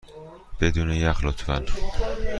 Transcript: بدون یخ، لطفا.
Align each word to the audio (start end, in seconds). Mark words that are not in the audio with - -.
بدون 0.61 0.89
یخ، 0.93 1.19
لطفا. 1.23 1.65